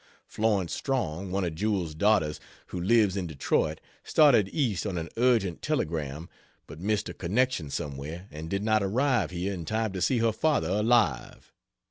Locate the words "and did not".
8.31-8.81